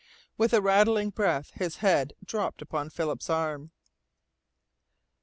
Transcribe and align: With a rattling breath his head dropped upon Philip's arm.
With 0.35 0.51
a 0.55 0.63
rattling 0.63 1.11
breath 1.11 1.51
his 1.53 1.75
head 1.75 2.15
dropped 2.25 2.63
upon 2.63 2.89
Philip's 2.89 3.29
arm. 3.29 3.69